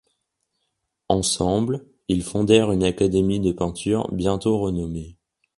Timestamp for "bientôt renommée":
4.11-5.15